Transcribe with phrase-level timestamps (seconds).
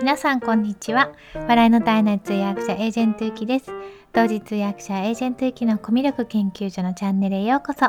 [0.00, 1.10] 皆さんこんにちは。
[1.34, 3.70] 笑いの体内通訳者エージェントゆきです。
[4.14, 7.84] 同時通訳者エージェントゆきのコミュ力研究所のチャンネルへようこそ。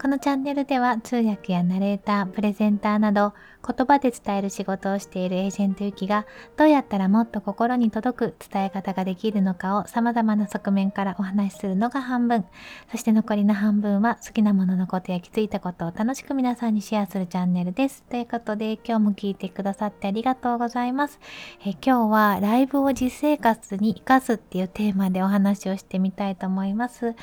[0.00, 3.34] このチャンネルでは通訳やナレーター、プレゼンターなど
[3.66, 12.44] 言葉で伝える仕事をしているエージェントゆきがどうやったらもっと心に届く伝え方ができるのかを様々な側面からお話しするのが半分、
[12.90, 18.02] そして残りの半分は好きなもののことや気づいたことを楽しく皆さんにシェアするチャンネルです。
[18.10, 21.20] ということで今日も聞いてくださってありがとうございます。
[21.64, 27.06] え今日はライブを実生活に活かすっていうテーマでお話をしてみたいと思います。
[27.06, 27.14] よ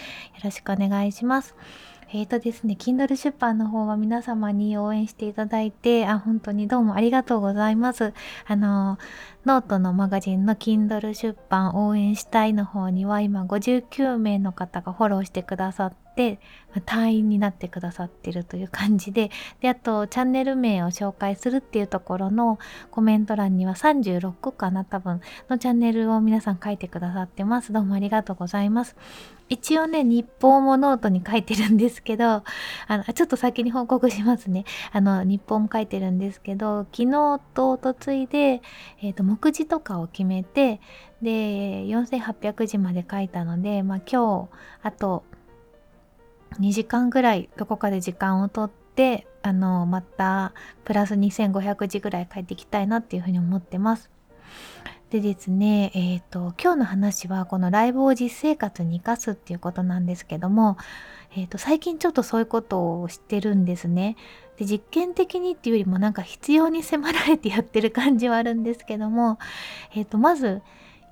[0.44, 1.56] ろしくお願いします。
[2.12, 8.14] えっ、ー、とですね、Kindle 出版の方は皆様に応援していただいて、あ、本当にどうもありがとうございます。
[8.48, 8.98] あの、
[9.50, 16.40] ノートのマガジンの Kindle 出版応援したいの方には今59名の方がフォローしてくださって、
[16.86, 22.60] 隊員になってくださってるという感じで、で、あとチャンネル名を紹介するっていうところの
[22.92, 27.74] コメント欄には36かな多分のチャンネルを皆さん書いてくださってます。
[27.74, 28.96] どうもありがとうございます。
[29.50, 32.44] 一応ね、日報もノートに書いてるんですけど、あ
[32.90, 34.64] の、ちょっと先に報告しますね。
[34.92, 38.62] あの、日報も書いてるんですけど、昨日とおとついで、
[39.02, 40.82] えっ、ー、と、目次とかを決めて、
[41.22, 44.50] で、4800字まで書いたので、まあ今日、
[44.84, 45.24] あと、
[46.60, 54.10] 2時間ぐらいどこかで時間をとってあのまたプラス2500字ぐらい書いていきたいなっていうふうに思ってます。
[55.10, 60.78] でですね、え、ー、と、今日の話はこのライブを実生活に生かすっていうことなんですけども、
[61.36, 64.18] え、ー、と、最近ちょっとそういうことをしてるんですね。
[64.60, 69.40] で、実験的にっていうよりもなんか必要に迫られてやってる感じはあるんですけども、
[69.96, 70.62] え、ー、と、まず、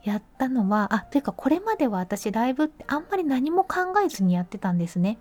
[0.03, 5.17] やったのは、あ、というかこれまでは私ライブってあんまり何も考えずにやってたんですね。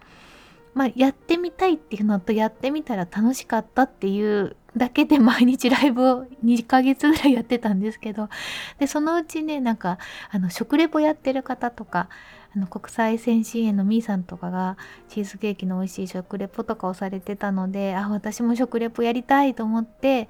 [0.75, 8.29] まあ、やってみたいっていうのとやってみたら楽しかったっていうだけで毎日ライブを2ヶ月ぐらいやってたんですけど
[8.79, 9.97] でそのうちねなんか
[10.31, 12.11] あの食レポやってる方とか
[12.57, 20.29] あの国際先進園のみーさんとかがチーズケーキの美味しい食レポとかをされてたのであ私も食レポやりたいと思って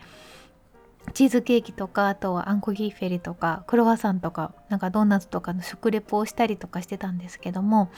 [1.14, 7.92] チーズケーキとかあとはあんこギーフェリとかクロワッサンとかなんかドーナツとかの食レポをしたりとかしてたんですけども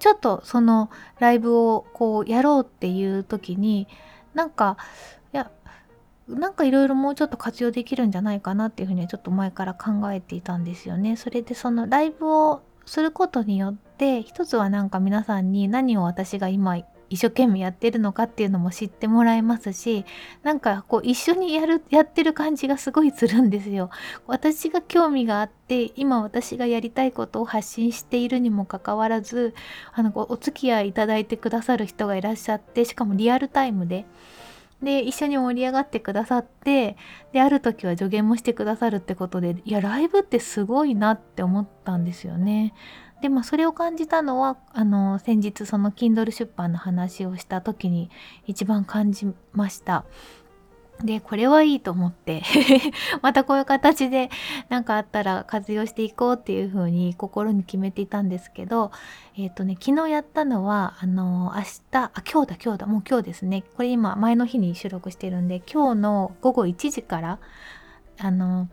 [0.00, 3.86] ちょっとそのライブをこうやろうっていう時に
[4.32, 4.78] なんか
[5.34, 5.50] いや
[6.28, 11.16] なんかいろいろもうちょっと活用できるんじゃないかなっていうふうにはちょっと前から考えていたんですよね。
[11.16, 16.76] それでそのライブをすることによって一つはなんか皆さんに何を私が今
[17.10, 20.04] 一生懸命やってるのかっていうのも知ってもらえますし
[20.42, 23.90] なんかこう一緒にやるやってる感じがすごいするんですよ。
[24.26, 29.54] 私が興味があって今私がやりたいことを発信しているにもかかわらず
[29.92, 34.06] あのお付き合いいただいてくださる人がいらっしゃってしかもリアルタイムで。
[34.84, 36.96] で一緒に盛り上がってくださって
[37.32, 42.74] である時は助言もしてくださるってことでいやライブってすごいなって思ったんですよね。
[43.22, 48.10] でまあそれを感じたのはあの先日その Kindle 出版の話をした時に
[48.46, 50.04] 一番感じました。
[51.02, 52.42] でこれはいいと思って
[53.20, 54.30] またこういう形で
[54.68, 58.92] 何かあったら活用していこうっていう風に心に決めていたんですけど
[59.36, 63.64] えっ、ー、とね昨日やったのはあの明日あ今日だ今日だもう今日ですね。
[63.76, 67.38] これ今前の日に収録してるんで今日の午後1時から
[68.18, 68.68] あの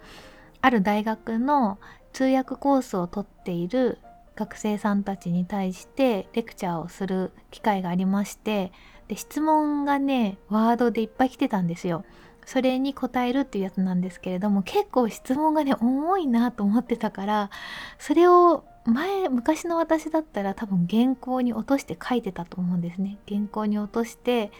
[0.61, 1.79] ある大学の
[2.13, 3.97] 通訳コースを取っている
[4.35, 8.71] 学生さんたちに対してレクチャーをする機会がありまして
[9.07, 12.05] で質問がねワードでいっぱい来てたんですよ。
[12.45, 17.49] それに答えるっていうやつなんですけれども結構質問がね重いなと思ってたから
[17.99, 23.19] それを前昔の私だったら多分原稿に落として書いてたと思うんですね。
[23.27, 24.51] 原稿に落として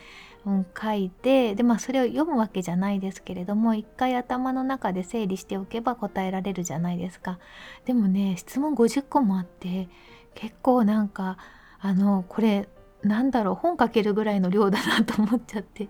[0.46, 7.38] うん、書いてでまあそれを読むわけじゃないですけれども一回頭の中で整理しておけば答えられるじゃないですか
[7.86, 9.88] でもね質問50個もあって
[10.34, 11.38] 結構なんか
[11.80, 12.68] あのこれ
[13.04, 15.90] なんだろう本書けるぐらいの量だなと思っちゃって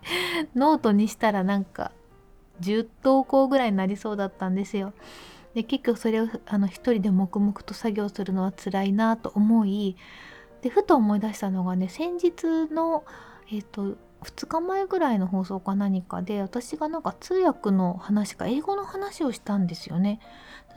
[0.56, 1.92] ノートにしたらなんか
[2.62, 4.94] 10投稿ぐらいになりそうだったんですよ。
[5.54, 9.98] で結局それをあの一人で黙々と作業するのは辛いなと思い
[10.62, 13.04] でふと思い出したのがね先日の
[13.52, 20.20] えっ、ー、と2日前ぐらいの放送か何かで私がなんか通訳の話か英語の話をしたんですよね。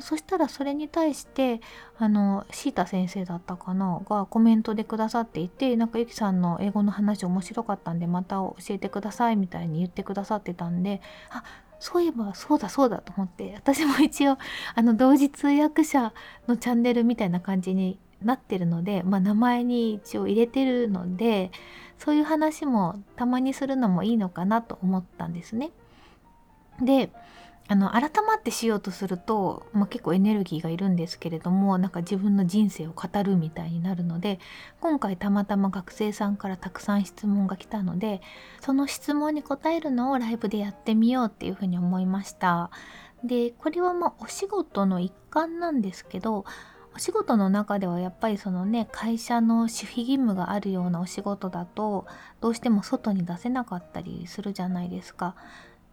[0.00, 1.60] そしたらそれに対して
[1.98, 11.00] あのシータ先生だったかながコメントでくださっていてなんかゆきさんの英語の話面白かったんでまた教えてくださいみたいに言ってくださってたんで
[11.30, 11.44] あ
[11.78, 14.38] そういえばそうだそうだと思って私も一応
[14.74, 16.12] あの同時通訳者
[16.48, 21.50] のチャンネルみたいな感じになってるので、まあ、名前に一応入れてるので
[21.98, 25.70] そういう話もたまにするのもいいのかなと思ったんですね。
[26.82, 27.10] で
[27.66, 34.38] あの改まってしようとすると、まあ、結構エネルギーがいるんですけれどもなんか自分の人生を語るみたいになるので
[34.80, 38.20] 今回たまたま学生さんからたくさん質問が来たので
[38.60, 42.70] その質問に答えるのをライブでやってみようっていうふうに思いました。
[43.24, 46.44] でこれはまあお仕事の一環なんですけど
[46.94, 52.06] お仕事の中ではやっぱりそのね会社の守秘義務があるようなお仕事だと
[52.40, 55.34] どうしても外に出せなかったりするじゃないですか。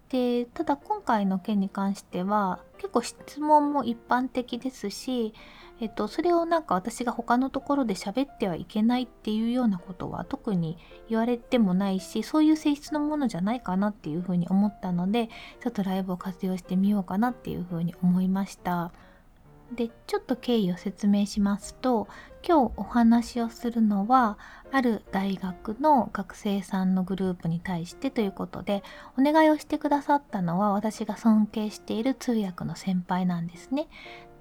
[0.09, 5.33] でただ今回の件に関しては結構質問も一般的ですし、
[5.79, 10.77] えっと、それをなんか私が他のところで喋ってはいけないっていうようなことは特に
[11.07, 15.29] 言われてもないしそういう性質のものじゃないかなっていうふうに思ったので
[15.63, 18.91] ちょっとライブを活用してみようかなっていうふうに思いました。
[19.75, 22.07] でちょっと経緯を説明しますと
[22.45, 24.37] 今日お話をするのは
[24.71, 28.83] ある大学の学生さんのグループに対してということで
[29.17, 33.87] お願いをしてくださったのは私が尊敬している通訳の先輩なんですね。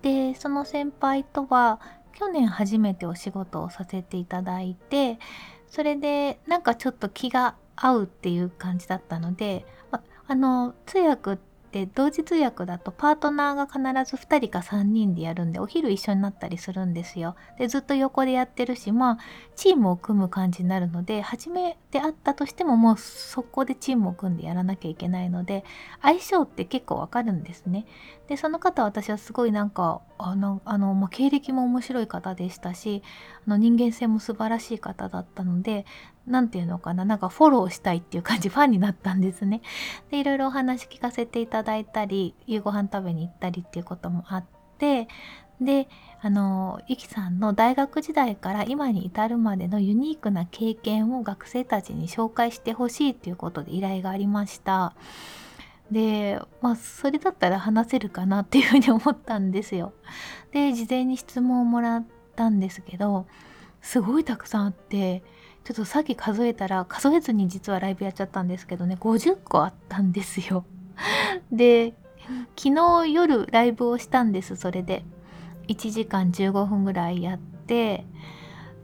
[0.02, 1.80] でその先輩とは
[2.12, 5.18] 去年初めてお仕事をさせていただいて
[5.68, 17.36] それでなんかちょっと気が合うっていう感じだったので、ま、あの通訳ってで同時通訳だとパートナーが必ず2人か3人でやるんでお昼一緒になったりするんですよ。
[17.58, 19.18] でずっと横でやってるしまあ
[19.54, 25.64] チームを組む感じになるので初めであったとしてももうそこでチームを組んでやらなきゃいけないので
[26.02, 27.86] 相性って結構わかるんですね。
[28.26, 33.02] でその方私はすごいなんかあのあの、まあ、経歴も面白い方でしたし
[33.46, 35.86] あの人間性も素晴らしい方だったので
[36.30, 39.60] 何て言うのかななんかフォローしたいっていう感じ ファンになったんですね。
[40.10, 44.44] でいろいろお話聞かせていただいたり夕ご飯食べに行ったりっていうこともあっ
[44.78, 45.08] て
[45.60, 45.88] で
[46.22, 54.94] あのゆきさんの大学時代から今に至るまでのユニークな経験を学生たちに紹介してほしいということで依頼がありました。
[55.90, 59.92] でまあそれだったら話せるかなっていうふうに思ったんですよ。
[60.52, 62.06] で事前に質問をもらっ
[62.36, 63.26] たんですけど
[63.82, 65.22] すごいたくさんあって
[65.64, 70.64] ちょっとさっき数えたら数えずに実はライブやっちゃったんですけどね50個あったんですよ。
[71.52, 71.94] で
[72.56, 75.04] 昨日夜ライブをしたんですそれで
[75.68, 78.04] 1時間15分ぐらいやって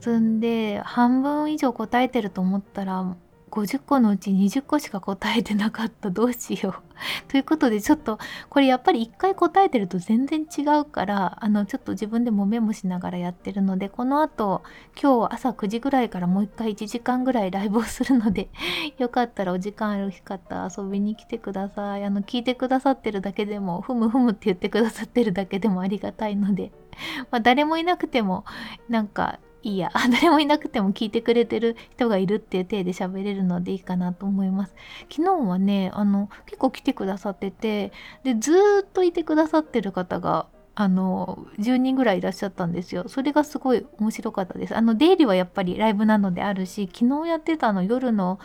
[0.01, 3.15] そんで半分以上答えてると思ったら
[3.51, 6.09] 50個のうち20個しか答えてなかった。
[6.09, 6.87] どうしよう。
[7.27, 8.17] ということでちょっと
[8.49, 14.63] これやっぱり一回答えてると全然違うからあのちょっと自分でもメモしながらやってるのでこの後
[14.99, 18.49] 今日朝9時ぐらいからもう一回1時間ぐらいライブをするので
[18.97, 22.03] よかったらお時間ある日方遊びに来てください。
[22.03, 26.71] あの聞いてくださってるだけでもふむふむって言ってくださってるだけでもありがたいので
[27.31, 28.45] まあ誰もいなくても
[28.89, 34.75] なんかいいや 誰もいなくても聞いてくれてる人がいるっていう体で喋れるのでいいかなと思います。
[35.11, 37.91] 昨日はねあの結構来てくださってて
[38.23, 38.53] でず
[38.87, 43.09] っといてくださってる方があの10人ぐらいいらっしゃったんですよ。
[43.09, 44.77] それがすごい面白かったです。
[44.77, 48.39] あの出入りはやっぱりライブなのであるし昨日やってたの夜の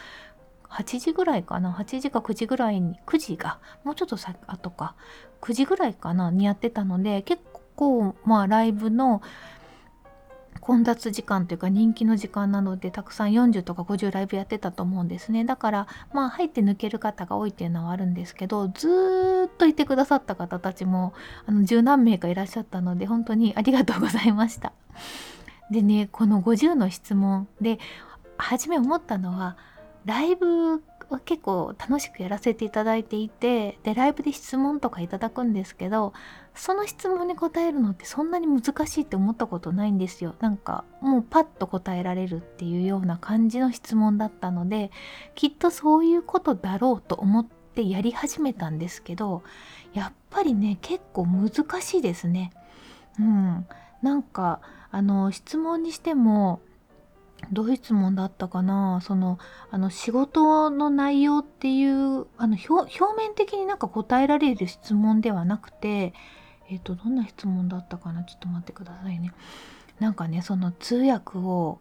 [0.71, 3.61] 8時ぐらいかな？8時か9時ぐらいに9時が？
[3.85, 4.97] もうちょっと先後か。
[5.41, 6.33] 9時ぐらいかな？
[6.33, 7.43] にやってたので結
[7.77, 9.23] 構まあライブの
[10.63, 15.45] 混雑時間というか人気の時間なのでたくさん40とか50ライブやってたと思うんですね。
[15.45, 21.15] だからまあ入って抜ける方が多いっていうのはあるんですけどずっといてくださった方たちも
[21.47, 24.73] あの十何名かいらっしゃったので本当にありがとうございました。
[25.73, 27.81] でねこの50の質問で
[28.37, 29.57] 初め思ったのは
[30.05, 36.13] ライブは結構楽しくやらせていただいていてでライブで質問とかいただくんですけど
[36.55, 40.35] その質問に答えるのってそんなに難しいって思ったことないんですよ。
[40.41, 44.91] なんかもうパッと答えられるっていうような感じの質問だったので
[45.35, 49.43] きっとそういうことだろうと思ってやり始めたんですけど
[49.95, 51.51] やっぱりね結構難
[51.81, 52.53] しいですね。
[53.19, 53.67] うん。
[54.03, 56.61] なんかあの質問にしても
[57.51, 59.39] どういう質問だったかなその
[59.71, 66.15] あの仕事の内容っていうあの表面的になんか答えられる質問ではなくて
[66.71, 68.25] えっ、ー、とどんな質問だったかな？
[68.25, 69.35] ちょっと待ってくださいね。
[69.99, 71.79] なんかねその通訳を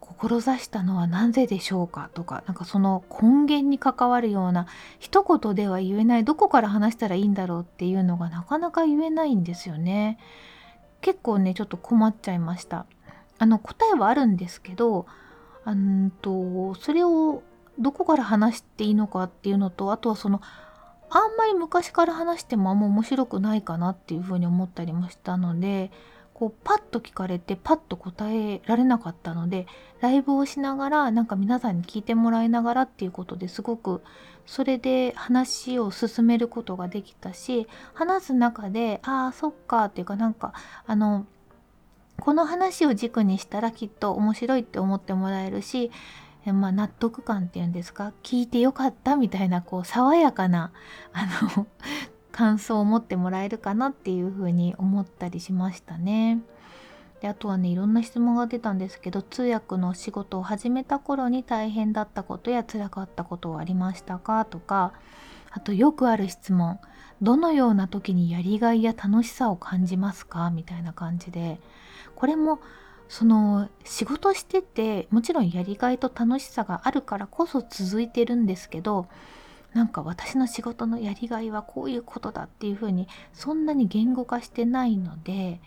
[0.00, 2.08] 志したのはなぜでしょうか？
[2.14, 4.66] とかなんかその根源に関わるような
[4.98, 10.18] 一言では言えないどこから話したらいいんだろうっていうのがなかなか言えないんですよね。
[11.02, 12.86] 結構ねちょっと困っちゃいました。
[13.38, 15.06] あの答えはあるんですけど
[15.64, 17.42] あんとそれを
[17.78, 20.40] どこから話していいのかっていうのとあとはその
[21.10, 25.90] あんまり昔から話してもあんま面白くないかなっていうふうに思ったりもしたので
[26.34, 29.66] こうパッと聞かれてパッと答えられなかったので
[30.00, 34.02] ライブをしながらなんか皆さんに聞いてもらいながらっていうことですごく
[34.46, 40.52] それで話を進めることができたし話す中でああそっかっていうかなんか
[40.86, 41.26] あの
[42.20, 45.90] この話を軸にしたらきっと面白いって思ってもらえるし
[46.46, 48.12] まあ、納得感っていうんですか？
[48.22, 50.72] 聞いてよかったみたいなこう爽やかな
[51.12, 51.66] あの
[52.32, 56.40] 感想を持ってもらえるかなっていうふうに思ったりしましたね。
[57.20, 64.46] であとはねいろんな質問が出たんですけど通訳の仕事を始めた頃に大変だったことや辛かったことはありましたか？
[64.46, 64.92] とか
[65.50, 66.78] あとよくある質問。
[67.20, 70.50] どのような時にやりがいや楽しさを感じますか？
[70.50, 71.60] みたいな感じで
[72.14, 72.60] これも
[73.08, 79.06] その仕事しててもちろんやりがいと楽しさがあるからこそ続いてるんですけど
[79.72, 85.60] なんか私の仕事のやりがいはこういうことだっていうふうにそんなに言語化してないので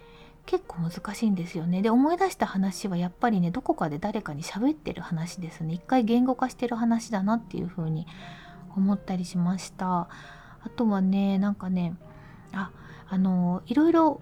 [0.46, 1.81] 結構難しいんですよね。
[1.81, 5.74] で思い出した話はやっぱりねどこかで誰かに喋ってる話ですね。
[5.75, 8.08] 一回言語化してる話だなっていうふうに
[8.75, 10.10] 思ったりしました。
[10.63, 11.95] あとはねなんかね
[12.53, 12.71] あ
[13.07, 14.21] あのいろいろ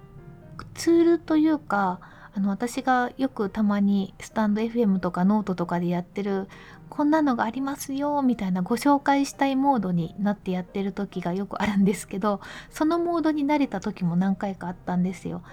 [0.73, 1.99] ツールというか
[2.33, 6.47] あの私がよくたまにスタンド FM とかノートとかでやってる
[6.89, 15.43] こんなのがありますよみたいなご紹介したいモードになってやってる時がよくあるんですけどそのモードになれた時も何回かあったんですよ。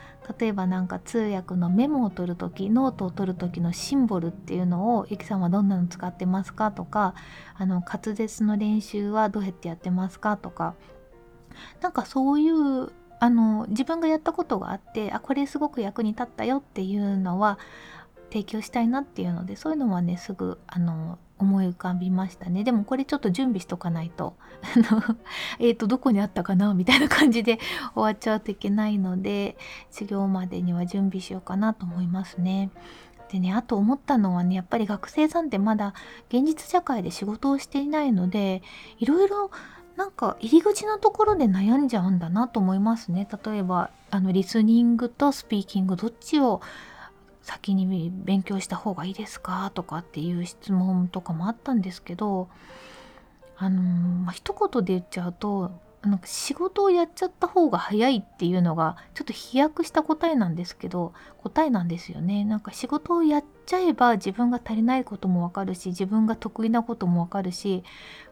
[0.41, 7.15] 例えばなんか通訳のメモを取る時ノートを取る時のシンボルっていうのをゆきさんはどんなの使ってますかとか
[7.55, 10.75] あの滑舌の練習はどうやってやってますかとか
[11.81, 17.59] なんかそういうあの自分がやったことがあってあこれすごく役に立ったよっていうのは
[18.31, 24.37] 提供したいなっていうのでそういうのはねすぐあの思い浮かびましたねでもこれちょっと準備しとかないと
[25.61, 27.59] えっとどこにあったかなみたいな感じで
[27.95, 29.57] 終わっちゃうといけないので
[29.91, 32.71] 授業までには準備しようかなと思いますね。
[33.31, 35.95] でねあと思ったのはねやっぱり学生さんってまだ
[36.29, 38.63] 現実社会で仕事をしていないので
[38.99, 39.51] いろいろ
[39.97, 43.27] なんか入り口のところで悩んじゃうんだなと思いますね。
[43.45, 46.61] 例えばあのリスニングとスピーキングどっちを
[47.47, 49.71] 先に勉強した方がいいですか？
[49.73, 52.49] とかっていう質問とかもあったんですけど
[53.57, 55.71] あのまあ、一言で言っちゃうと
[56.03, 62.45] なんか仕事をやっちゃった方が早いっていうのがちょっと飛躍した答えなんですけど答えなんですよね。
[62.45, 67.83] なんか仕事をやっちゃえば自分が足りないこともわかるし自分が得意なこともわかるし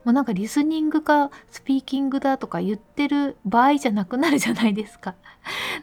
[0.05, 5.15] もうなんかリスニングかスピーキングだとか言ってる場合じゃなくなるじゃないですか。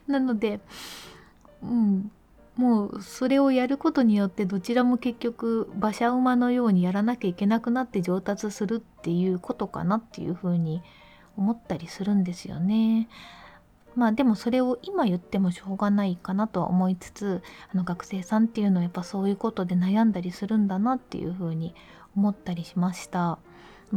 [0.07, 0.59] なので
[1.63, 2.11] うん。
[2.55, 10.81] もうそれをやることによってどちらも結局馬車馬のようにやらなきゃいけなくなって上達するっていうことかなっていうふうに
[11.37, 13.07] 思ったりするんですよね。
[13.95, 17.41] まあでもそれを今言ってもしょうがないかなとは思いつつ
[17.73, 21.75] あの学生さんっていうのはやっぱそういうことで悩んだりするんだなっていうふうに
[22.15, 23.39] 思ったりしました。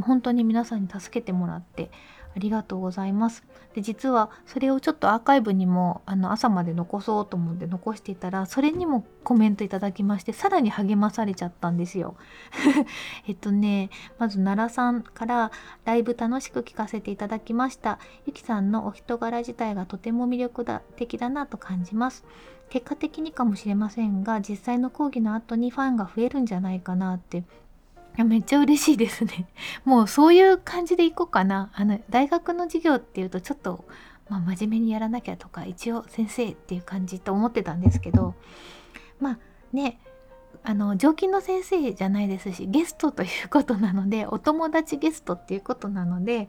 [0.00, 1.90] 本当に皆さんに助けてもらって
[2.36, 3.44] ありがとうございます。
[3.74, 12.16] で実はそれをちょっとアーカイブにもあの朝まで残そうと思って残していたらそれにもコメントいただきましてさらに励まされちゃったんですよ。
[13.26, 15.50] えっとねまず奈良さんから
[15.84, 20.64] 「ライブ楽しく聞かせていただきました」「ゆきさんのお人柄自体がとても魅力
[20.96, 22.24] 的だなと感じます」
[22.70, 27.44] 結果的にかもしれませんが実際の講義の後にファンが増えるんじゃないかなって
[28.16, 29.48] やめっちゃ嬉しいですね。
[29.84, 31.70] もうそういう感じでいこうかな。
[31.74, 33.84] あの大学の授業っていうとちょっと、
[34.28, 38.34] まあ、真面目にやらなきゃとか一応先生っていう感じと思ってたんですけど
[39.20, 39.38] まあ
[39.72, 39.98] ね
[40.66, 46.48] あの常勤の先生じゃないですしゲストということなのでお友達ゲストっていうことなので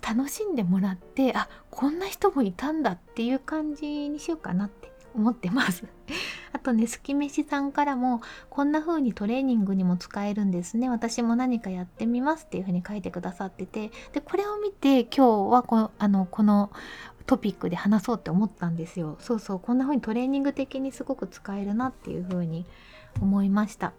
[0.00, 5.84] 楽しんでもらってあこんな人もいたんだっていう感じにしようかなって思ってます
[6.52, 10.88] あとね、すきめしさんからも、こんな風にトレーニングにも使えるんですね。
[10.88, 16.72] 私も何かやってみますっていう風に書いてくださってて、で、これを見て今日はこのあのこの
[17.26, 19.16] トピックで話そうって思ったんですよ。
[19.20, 22.66] そうそう、こんな風にトレーニング的にすごく使えるなっていう風に
[23.20, 23.92] 思いました。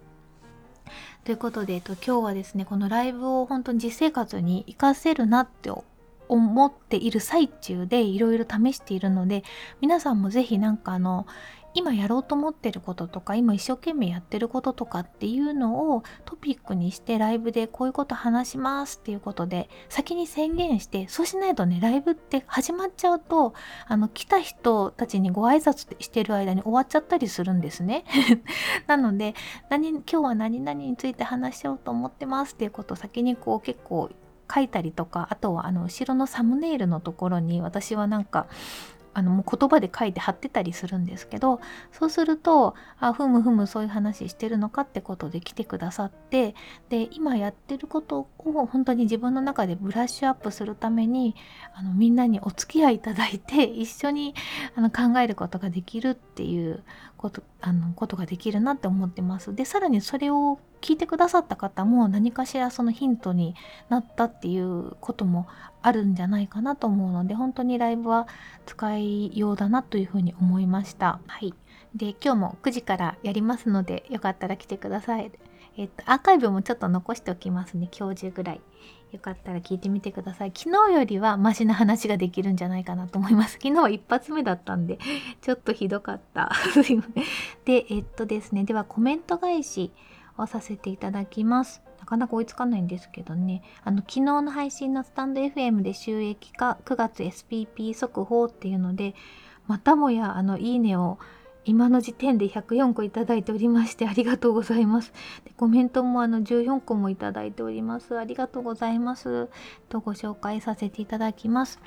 [1.23, 5.71] ということで、えっと、今日はですね、このライブを本当に実生活に活かせるなって
[6.31, 9.43] 思っている最中でいろいろ試しているので
[9.81, 11.27] 皆さんも是非何かあの
[11.73, 23.53] 今やろうと思ってることとか今一生懸命やってることとかっていうのをトピックにしてライブでこういうこと話しますっていうことで先に宣言してそうしないとねライブって始まっちゃうと
[23.87, 28.03] あの来た人たちにご挨拶してる間に終わっちゃったりするんですね。
[28.87, 29.33] なので
[29.69, 34.09] 何今日は何々について話しようと思ってますっていうことを先にこう結構
[34.53, 38.47] 書いたりとかあとはあの後ろのサムネイルのところに私はなんか
[39.13, 41.59] あのもう言葉で書いて貼ってたりするんですけど
[41.91, 46.55] そうするとあふむふむそういう話してるのかってことで来てくださって
[46.89, 51.35] で今やってることを本当に自分の中でブラッシュアップするために
[51.73, 54.33] あのみんなにお付き合いいただいて一緒に
[54.75, 56.83] あの考えることができるっていう
[57.21, 59.53] ことあのことができるなって思ってます。
[59.53, 63.53] でさらにそれを聞いてくださった方も何かしらそのヒントに
[63.89, 65.47] なったっていうことも
[65.83, 68.27] あるんじゃないかなと思うので本当にライブは
[68.65, 71.19] 使いようだなというふうに思いました。
[71.27, 71.53] はい、
[71.95, 75.31] で今日も9時からやりますのでよかったら来てください。
[75.77, 78.61] えっと、アーカイブもちょっと残しておきますね今日中ぐらい。
[79.11, 80.53] よかったら聞いてみてください。
[80.55, 83.53] 昨日よりはマシな話ができるんじゃないかなと思います。
[83.53, 84.99] 昨日は一発目だったんで、
[85.41, 86.51] ちょっとひどかった。
[87.65, 89.91] で、えっとですね、ではコメント返し
[90.37, 91.81] をさせていただきます。
[91.99, 99.13] なかなか追いつかないんですけどね、あの、昨日の配信のスタンド FM で収益化9月 SPP 速報っていうので、
[99.67, 101.19] またもやあの、いいねを
[101.65, 105.13] 今の時点で104個いただいておりましてありがとうございます。
[105.45, 108.17] でコメントもあの14個もいただいております。
[108.17, 109.49] ありがとうございます。
[109.89, 111.79] とご紹介させていただきます。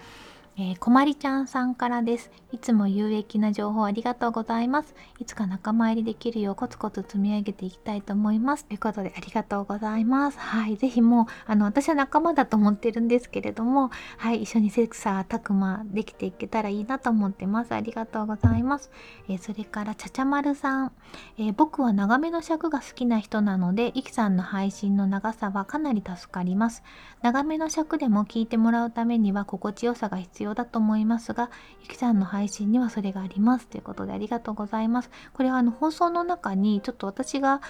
[0.56, 2.30] えー、こまりちゃんさんからです。
[2.52, 4.94] いつも有益な情報ありがとうございます。
[5.18, 8.64] いつか仲間入りできるようコツコツ積み上げていきたいと思います。
[8.64, 10.38] ということでありがとうございます。
[10.38, 10.76] はい。
[10.76, 14.44] ぜひもう、あの、私は仲間だと思ってるんですけれども、はい。
[14.44, 17.74] 一緒にセクサー、タクマできていけたらいいなと思ってます。
[17.74, 18.92] ありがとうございます。
[19.28, 20.92] えー、それから、ちゃちゃまるさん。
[21.36, 26.84] えー、僕は長めの尺が好きな人なので、いきさんの配信の長さはかなり助かります。
[27.22, 31.50] 長めの尺でも聞いてもらうためには心地よさが必要要だと思いますが、
[31.82, 33.66] ゆきさんの配信にはそれがあります。
[33.66, 35.10] ということでありがとうございます。
[35.32, 37.60] これはあの放送の中にちょっと私が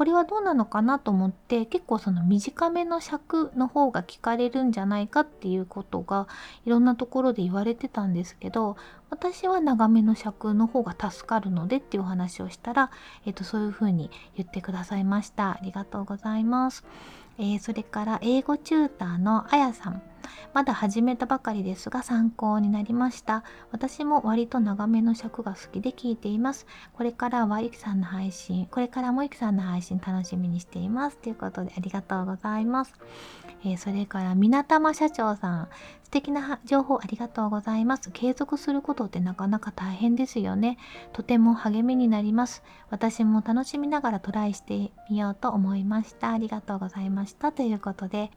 [0.00, 6.26] これはどうなのかなと思って結構その短めの尺の方が聞かれるんじゃないかっていうことが
[6.64, 8.76] いろんなところで言われてたんですけど
[9.10, 12.90] 私は長めの尺の方が助かるのでっていうお話をしたら、
[13.26, 15.50] えー、とそういうふうに言ってくださいました。
[15.50, 16.84] ありがとうございます。
[17.36, 20.02] えー、それから英語チューターのあやさん。
[20.52, 23.44] まだ始めたばかりですが参考になりました。
[23.70, 26.66] 私も割と長めの尺が好きで聞いています。
[26.94, 31.16] これからはゆきさんの配信、これからもゆきさんの配信楽しみにしています。
[31.18, 32.94] ということでありがとうございます。
[33.64, 35.68] えー、それから、みなたま社長さん。
[36.10, 38.10] 素敵な情報ありがとうございます。
[38.10, 40.76] 継続することってなかなか大変ですよね。
[41.12, 42.64] とても励みになります。
[42.90, 46.32] 私も楽しみながらトライしてみようと思いました。
[46.32, 47.52] ありがとうございました。
[47.52, 48.32] ということで、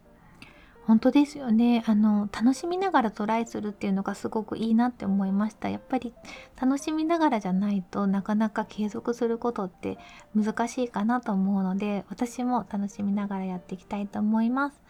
[0.85, 1.83] 本当ですよね。
[1.87, 5.69] あの楽しみながらトライするっていうのがすごくいいなって思いました。
[5.69, 6.13] やっぱり
[6.61, 9.97] 楽しみながらじゃないとなかなか継続することって
[10.35, 14.81] 難しいかなと思うので私も楽しみながらやっていきたいと思います、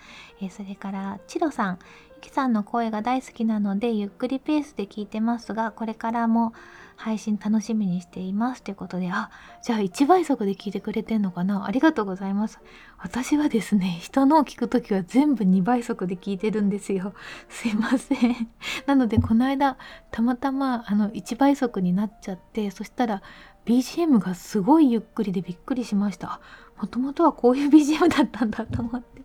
[0.42, 1.80] えー、それからチロさん。
[2.16, 6.54] ゆきさんの声が大好きなのでゆっくりペースで聞いてますがこれからも
[6.96, 9.30] 配信楽しみにしていますということで、あ、
[9.62, 11.66] じゃあ1倍速で聞いてくれてんのかな？
[11.66, 12.60] ありがとうございます。
[12.98, 17.14] 私はですね、 人のを聞くときは全部2倍速で聞いてるんですよ。
[17.50, 18.50] すいません。
[18.86, 19.78] なので、この間、
[20.12, 23.22] たまたまあの1倍速になっちゃって、そしたら
[23.66, 26.40] BGM がすごいゆっくりでびっくりしました。
[26.78, 29.22] もともとはこういう BGM だったんだと思って。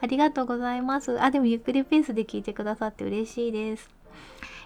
[0.00, 1.20] ありがとうございます。
[1.22, 3.90] あ、でもゆっくりペースで聞いてくださって嬉しいです。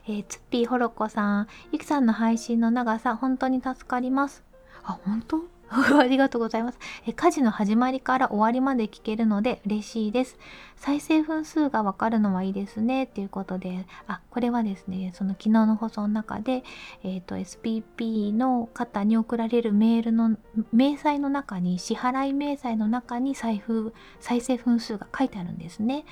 [0.06, 4.44] えー、ツッピーほろこさん、ゆきさんの配信の長さ、本当に助かります。
[4.82, 5.54] あ、本当？
[5.98, 6.78] ありがとうございます。
[7.06, 10.38] え家事の始まりから終わりまで聞けるので嬉しいです。
[10.76, 13.06] 再生分数がわかるのはいいですね。
[13.06, 16.62] ということで、あ、これはですね、その昨日の放送の中で、
[17.02, 20.36] えっ、ー、と、SPP の方に送られるメールの、
[20.72, 26.04] 明細の中に、支払い明細の中に財布、再生分数が書いてあるんですね。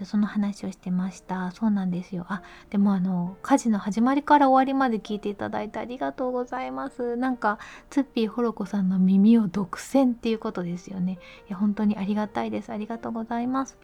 [0.00, 1.50] でその話をしてました。
[1.50, 2.24] そうなんですよ。
[2.28, 7.16] あでもあの家事の始まりから終わりまで聞いていただいてありがとうございます。
[7.16, 7.58] なんか
[7.90, 11.18] ツッピーホロコさんの耳を独占っていうことですよね。
[11.48, 12.72] いや本当にありがたいです。
[12.72, 13.76] ありがとうございます。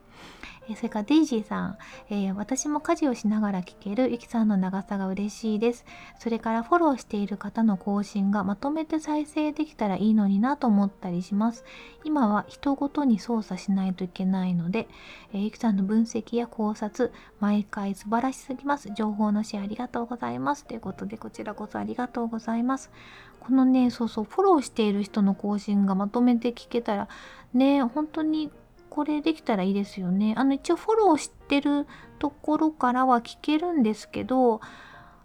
[0.74, 1.79] それからデイジーさん、
[2.11, 5.85] えー、私も家事をしながら聞けるゆきさんの長さが嬉しいです。
[6.18, 11.64] それからフォローしている方の更新がまとめて再生できたらいいのになと思ったりします。
[12.02, 14.88] 今は人ごとに操作しないといけないので、
[15.33, 18.90] えー、ゆきさんの分析や考察、毎回素晴らしすぎます。
[18.92, 20.64] 情報のシェアありがとうございます。
[20.64, 22.90] ということで、こちらこそありがとうございます。
[23.38, 27.09] このね、そうそう、フォローしている人の更新がまとめて聞けたら、
[27.55, 28.50] ね、本当に
[28.90, 30.35] これできたらいいですよね。
[30.37, 31.87] あの一応フォローしてる
[32.18, 34.61] ところからは聞けるんですけど、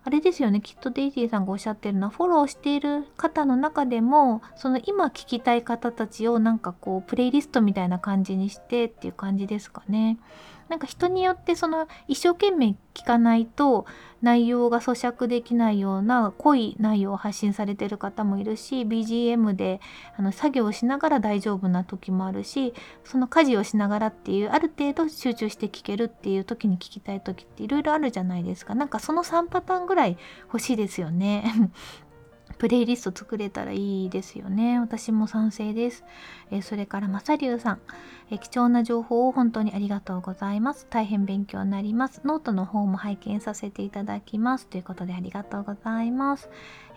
[0.04, 10.18] あれですよね、きっとデイジーさんがおっしゃってるのは、フォローしている方の中でも、その今聞きたい方たちをなんかこう、プレイリストみたいな感じにしてっていう感じですかね。
[10.72, 13.86] なんか人によってその一生懸命聞かないと
[14.22, 19.82] 内容が咀嚼できないような濃い内容を発信されてる方もいるし BGM で
[20.16, 31.44] あの作業をしながら大丈夫な時もあるしその家事をしながらっていうある程度集中して聞けるっていう時に聞きたい時っていろいろあるじゃないですかなんかその3パターンぐらい欲しいですよね
[32.58, 34.80] プレイリスト作れたらいいですよね。
[34.80, 36.04] 私も賛成です。
[36.52, 37.80] えー、それから、まさりゅうさん、
[38.30, 40.86] えー、貴重な情報を本当にありがとうございます。
[40.90, 42.22] 大変勉強になります。
[42.26, 44.68] ノートの方も拝見させていただきます。
[44.68, 46.50] ということでありがとうございます。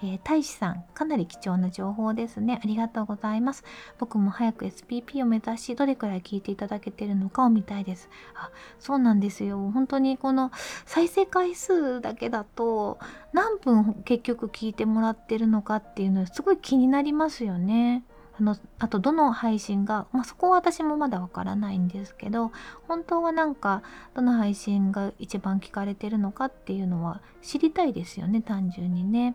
[0.03, 2.61] えー、大使さん、かなり貴重な情報ですね。
[2.63, 3.65] ありがとうございます。
[3.99, 8.11] 僕も早く SPP を目指し、どれくらい聞いていただけてるのかを見たいです。
[8.35, 9.71] あ、そうなんですよ。
[9.73, 10.51] 本当にこの
[10.85, 12.99] 再生回数だけだと、
[13.33, 18.05] 何分結局聞いてもらってるのかっていうのはすごい気になりますよね。
[18.39, 22.51] あのあとどの配信が、まあ、そこは私もまだわからないんですけど
[22.89, 23.83] 本当はなんか
[24.15, 29.35] どの配信が一番聞かれてるのかっていうのは知りたいですよね単純にね。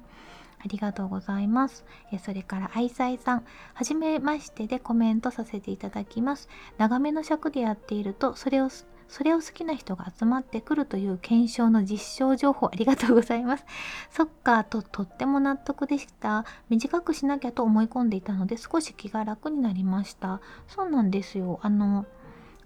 [0.62, 1.86] ありがとうございます。
[2.12, 3.46] えそれから、愛妻さん。
[3.74, 6.50] はじめましてでコメントさせていただきます。
[6.78, 8.68] 長めの尺でやっていると、それを
[9.10, 13.66] それを好きな人が集まってくるという検証の実証情報ありがとうございます。
[14.12, 16.46] そっかととっても納得でした。
[16.70, 20.40] 短くしなきゃと思い込んでいたので少し気が楽になりました。
[20.68, 21.60] そうなんですよ。
[21.64, 22.06] あの、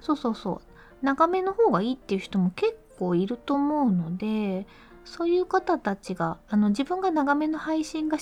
[0.02, 0.62] そうそうそう。
[1.02, 4.68] 長めの方がいいっていう人も結構いると思うので、
[5.06, 8.18] そういう方たちがあの自分が長めの配信が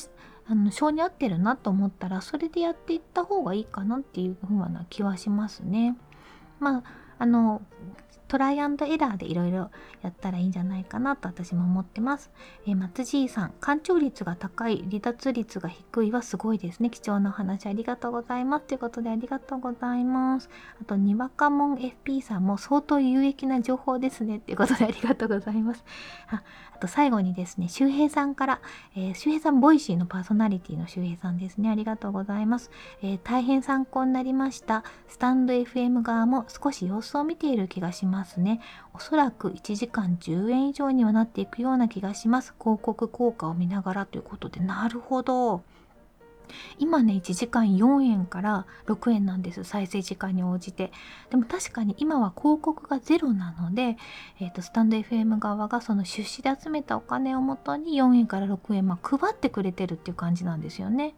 [0.47, 5.97] あの性に合ってるなと思ったらそれでやっていった方がいいかなっていうふうな気はしますね。
[6.59, 6.83] まあ
[7.19, 7.61] あの
[8.31, 9.71] トライアンドエラーでいろいろ
[10.03, 12.31] やったらいいんじゃないかなと私も思ってます。
[12.65, 16.89] えー、松爺さん、干潮率が高い、離脱率が低いはすごいですね。
[16.89, 18.67] 貴重なお話ありがとうございます。
[18.67, 20.49] ということでありがとうございます。
[20.81, 24.39] あと、にわかもん FP さんも相当有益な情報ですね。
[24.39, 25.83] ということでありがとうございます。
[26.29, 26.41] あ
[26.73, 28.61] あと、最後にですね、周平さんから、
[28.95, 31.69] えー、周平さん、 Voicy のパーソナリティの周平さんですね。
[31.69, 32.71] ありがとうございます。
[33.01, 34.85] えー、大変参考になりました。
[35.09, 38.61] スタンド FM 側も少し様子を見ている気がしますますね。
[38.93, 42.53] おそらく1時間10円以上にはなっていくような気がします。
[42.59, 45.63] 広告効果を見ながらということで、なるほど。
[46.79, 50.91] 今ね1時間4円から6円なんです再生時間に応じて
[51.29, 53.95] でも確かに今は広告がゼロなので、
[54.41, 61.15] えーと、スタンド FM 側がその出資で集めたお金をもとに4円から6円、まあ、配ってくれてるっていう感じなんですよね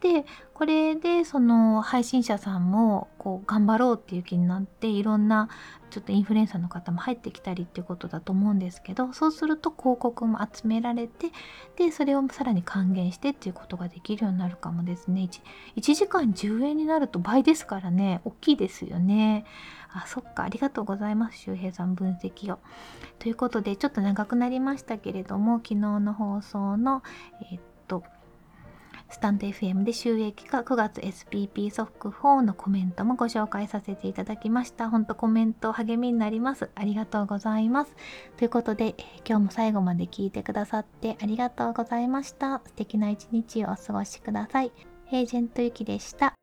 [0.00, 5.48] でこれでその配信者さんもこう頑張ろうっていう気になっていろんな
[5.90, 11.28] ちょっとインフルエンサーの方も入ってきたりっていうことだと思うんですけどそうすると広告も集められて
[11.76, 15.22] でそれをさらに還元してっていうことができるようになるかもですね。
[15.22, 15.40] 1,
[15.80, 18.20] 1時間10円になると倍ですからね。
[18.24, 19.44] 大きいですよね。
[19.90, 20.42] あそっか。
[20.44, 21.38] ありがとうございます。
[21.38, 22.58] 周平さん分析を。
[23.18, 27.02] ということでちょっと長くなりましたけれども昨日の放送の
[27.50, 27.67] え、っと
[29.10, 34.90] スタンド FM で収益化9月 SPP 速報のコメントもご紹介させていただきました。
[34.90, 36.70] 本当コメント励みになります。
[36.74, 37.96] ありがとうございます。
[38.36, 38.94] ということで、
[39.26, 42.60] 今日も最後まで聞いてくださってありがとうございました。
[42.66, 44.72] 素敵な一日をお過ごしください。
[45.10, 46.34] エージェントゆきでした。